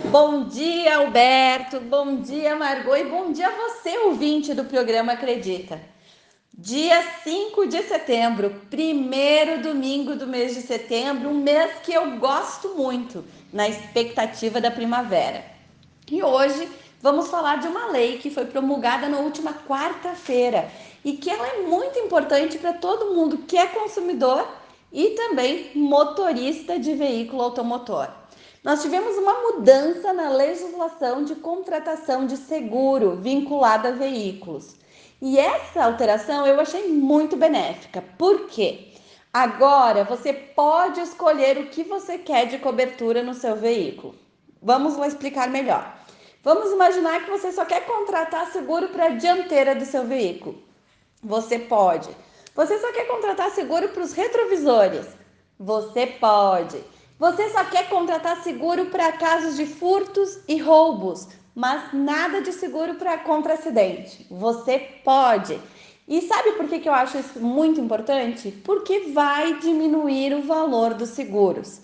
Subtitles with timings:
[0.00, 1.78] Bom dia, Alberto.
[1.78, 2.96] Bom dia, Margot.
[2.96, 5.78] E bom dia a você, ouvinte do programa Acredita.
[6.56, 12.70] Dia 5 de setembro, primeiro domingo do mês de setembro, um mês que eu gosto
[12.70, 15.44] muito, na expectativa da primavera.
[16.10, 16.68] E hoje
[17.02, 20.70] vamos falar de uma lei que foi promulgada na última quarta-feira
[21.04, 24.48] e que ela é muito importante para todo mundo que é consumidor
[24.90, 28.21] e também motorista de veículo automotor.
[28.62, 34.76] Nós tivemos uma mudança na legislação de contratação de seguro vinculada a veículos.
[35.20, 38.04] E essa alteração eu achei muito benéfica.
[38.16, 38.92] Por quê?
[39.32, 44.14] Agora você pode escolher o que você quer de cobertura no seu veículo.
[44.62, 45.96] Vamos lá explicar melhor.
[46.44, 50.62] Vamos imaginar que você só quer contratar seguro para a dianteira do seu veículo.
[51.20, 52.08] Você pode.
[52.54, 55.06] Você só quer contratar seguro para os retrovisores.
[55.58, 56.84] Você pode.
[57.22, 62.94] Você só quer contratar seguro para casos de furtos e roubos mas nada de seguro
[62.94, 64.26] para contra acidente.
[64.30, 65.60] Você pode.
[66.08, 68.50] E sabe por que, que eu acho isso muito importante?
[68.50, 71.82] Porque vai diminuir o valor dos seguros.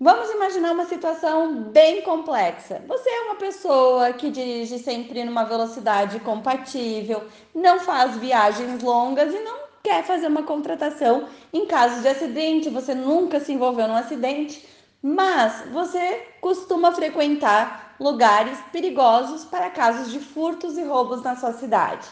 [0.00, 2.82] Vamos imaginar uma situação bem complexa.
[2.86, 9.40] Você é uma pessoa que dirige sempre numa velocidade compatível, não faz viagens longas e
[9.40, 14.66] não quer fazer uma contratação em caso de acidente, você nunca se envolveu num acidente,
[15.02, 22.06] mas você costuma frequentar lugares perigosos para casos de furtos e roubos na sua cidade.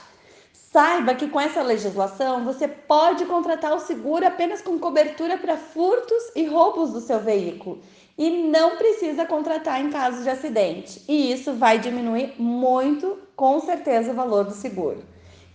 [0.53, 6.23] Saiba que com essa legislação você pode contratar o seguro apenas com cobertura para furtos
[6.35, 7.81] e roubos do seu veículo
[8.19, 11.03] e não precisa contratar em caso de acidente.
[11.09, 15.03] E isso vai diminuir muito, com certeza, o valor do seguro.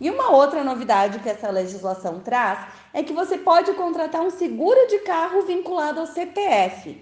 [0.02, 2.58] E uma outra novidade que essa legislação traz
[2.92, 7.00] é que você pode contratar um seguro de carro vinculado ao CPF.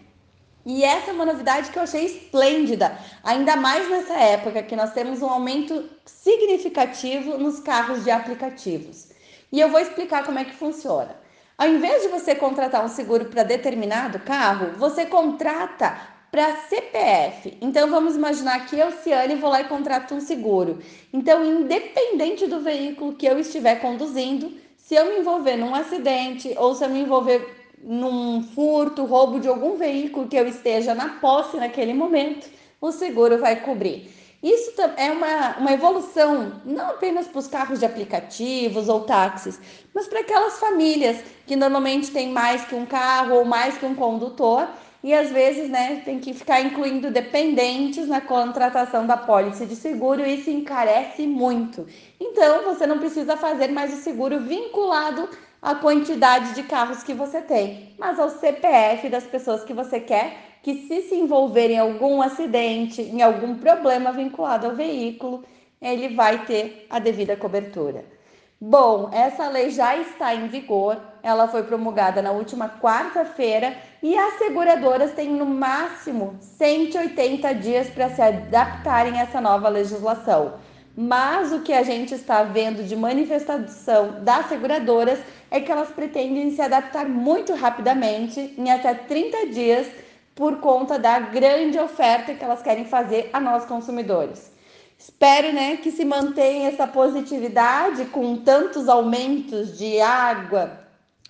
[0.65, 4.91] E essa é uma novidade que eu achei esplêndida, ainda mais nessa época que nós
[4.91, 9.07] temos um aumento significativo nos carros de aplicativos.
[9.49, 11.15] E eu vou explicar como é que funciona.
[11.57, 17.57] Ao invés de você contratar um seguro para determinado carro, você contrata para CPF.
[17.59, 20.79] Então vamos imaginar que eu, Ciane, vou lá e contrato um seguro.
[21.11, 26.73] Então, independente do veículo que eu estiver conduzindo, se eu me envolver num acidente ou
[26.73, 31.57] se eu me envolver num furto, roubo de algum veículo que eu esteja na posse
[31.57, 32.49] naquele momento,
[32.79, 34.09] o seguro vai cobrir.
[34.41, 39.59] Isso é uma, uma evolução não apenas para os carros de aplicativos ou táxis,
[39.93, 43.93] mas para aquelas famílias que normalmente têm mais que um carro ou mais que um
[43.93, 44.69] condutor
[45.03, 50.25] e às vezes né, tem que ficar incluindo dependentes na contratação da pólice de seguro
[50.25, 51.87] e isso encarece muito.
[52.19, 55.29] Então você não precisa fazer mais o seguro vinculado
[55.61, 60.37] a quantidade de carros que você tem, mas ao CPF das pessoas que você quer
[60.61, 65.43] que, se se envolver em algum acidente, em algum problema vinculado ao veículo,
[65.81, 68.18] ele vai ter a devida cobertura.
[68.61, 74.33] Bom, essa lei já está em vigor, ela foi promulgada na última quarta-feira e as
[74.33, 80.55] seguradoras têm no máximo 180 dias para se adaptarem a essa nova legislação.
[80.93, 86.51] Mas o que a gente está vendo de manifestação das seguradoras é que elas pretendem
[86.51, 89.87] se adaptar muito rapidamente, em até 30 dias,
[90.35, 94.51] por conta da grande oferta que elas querem fazer a nós consumidores.
[94.99, 100.81] Espero né, que se mantenha essa positividade com tantos aumentos de água,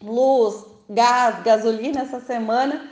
[0.02, 2.90] luz, gás, gasolina essa semana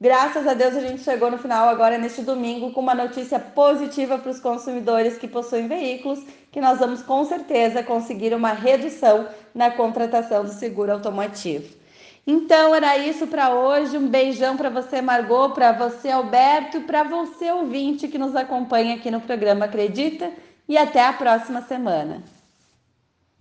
[0.00, 4.16] Graças a Deus a gente chegou no final agora neste domingo com uma notícia positiva
[4.16, 6.20] para os consumidores que possuem veículos,
[6.52, 11.74] que nós vamos com certeza conseguir uma redução na contratação do seguro automotivo.
[12.30, 13.96] Então era isso para hoje.
[13.96, 19.10] Um beijão para você, Margot, para você, Alberto, para você, ouvinte que nos acompanha aqui
[19.10, 20.30] no programa Acredita,
[20.68, 22.22] e até a próxima semana.